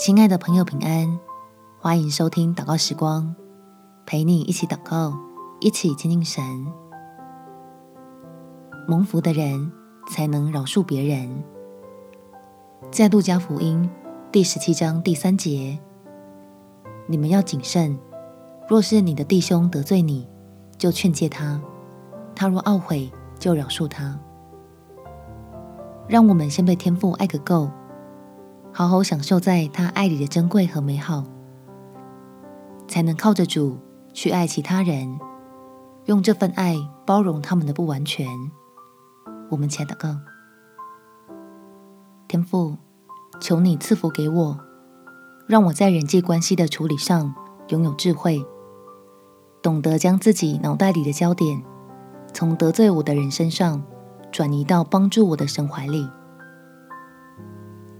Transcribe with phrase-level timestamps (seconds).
[0.00, 1.20] 亲爱的朋友，平安！
[1.78, 3.34] 欢迎收听祷告时光，
[4.06, 5.12] 陪你一起祷告，
[5.60, 6.42] 一起亲近神。
[8.88, 9.70] 蒙福的人
[10.08, 11.44] 才能饶恕别人。
[12.90, 13.90] 在路加福音
[14.32, 15.78] 第十七章第三节，
[17.06, 17.98] 你们要谨慎，
[18.66, 20.26] 若是你的弟兄得罪你，
[20.78, 21.60] 就劝诫他；
[22.34, 24.18] 他若懊悔，就饶恕他。
[26.08, 27.70] 让我们先被天父爱个够。
[28.72, 31.24] 好好享受在他爱里的珍贵和美好，
[32.86, 33.78] 才能靠着主
[34.12, 35.18] 去爱其他人，
[36.06, 38.26] 用这份爱包容他们的不完全。
[39.50, 40.16] 我们且祷告：
[42.28, 42.76] 天父，
[43.40, 44.60] 求你赐福给我，
[45.48, 47.34] 让我在人际关系的处理上
[47.68, 48.40] 拥有智慧，
[49.60, 51.60] 懂得将自己脑袋里的焦点
[52.32, 53.82] 从得罪我的人身上
[54.30, 56.08] 转移到帮助我的神怀里。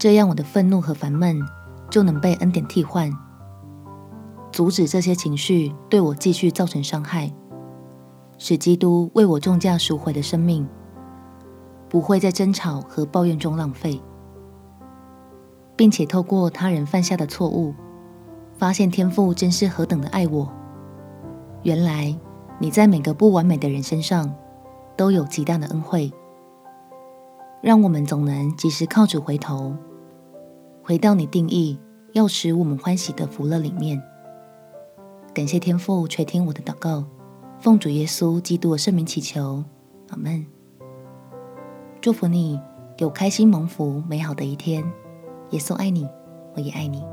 [0.01, 1.39] 这样，我的愤怒和烦闷
[1.91, 3.13] 就能被恩典替换，
[4.51, 7.31] 阻止这些情绪对我继续造成伤害，
[8.39, 10.67] 使基督为我重价赎回的生命
[11.91, 14.01] 不会在争吵和抱怨中浪费，
[15.77, 17.75] 并且透过他人犯下的错误，
[18.57, 20.51] 发现天父真是何等的爱我。
[21.63, 22.19] 原来
[22.59, 24.35] 你在每个不完美的人身上
[24.97, 26.11] 都有极大的恩惠，
[27.61, 29.77] 让我们总能及时靠主回头。
[30.91, 31.79] 回到你定义
[32.15, 34.03] 要使我们欢喜的福乐里面，
[35.33, 37.05] 感谢天父垂听我的祷告，
[37.61, 39.63] 奉主耶稣基督的圣名祈求，
[40.09, 40.45] 阿门。
[42.01, 42.61] 祝福你
[42.99, 44.83] 有开心蒙福美好的一天，
[45.51, 46.09] 耶稣爱你，
[46.57, 47.05] 我也爱你。